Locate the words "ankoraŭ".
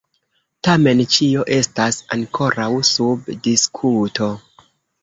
2.17-2.71